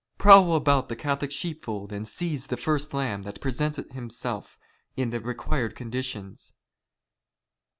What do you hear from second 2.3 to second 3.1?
the first